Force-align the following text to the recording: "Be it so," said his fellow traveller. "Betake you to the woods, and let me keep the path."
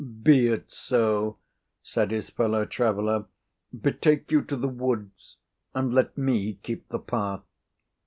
"Be 0.23 0.47
it 0.47 0.71
so," 0.71 1.37
said 1.83 2.09
his 2.09 2.31
fellow 2.31 2.65
traveller. 2.65 3.25
"Betake 3.71 4.31
you 4.31 4.41
to 4.41 4.55
the 4.55 4.67
woods, 4.67 5.37
and 5.75 5.93
let 5.93 6.17
me 6.17 6.55
keep 6.63 6.89
the 6.89 6.97
path." 6.97 7.43